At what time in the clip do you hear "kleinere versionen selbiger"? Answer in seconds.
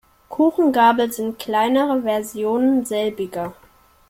1.37-3.53